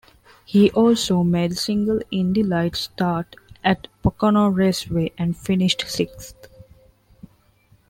[0.45, 6.47] He also made a single Indy Lights start at Pocono Raceway and finished sixth.